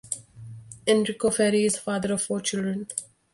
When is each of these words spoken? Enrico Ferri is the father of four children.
Enrico 0.87 1.29
Ferri 1.29 1.63
is 1.63 1.73
the 1.75 1.79
father 1.81 2.13
of 2.13 2.23
four 2.23 2.41
children. 2.41 2.87